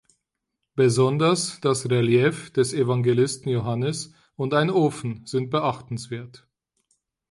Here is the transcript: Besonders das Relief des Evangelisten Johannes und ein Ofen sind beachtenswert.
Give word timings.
Besonders 0.73 1.59
das 1.61 1.87
Relief 1.91 2.49
des 2.53 2.73
Evangelisten 2.73 3.49
Johannes 3.51 4.15
und 4.35 4.55
ein 4.55 4.71
Ofen 4.71 5.27
sind 5.27 5.51
beachtenswert. 5.51 6.47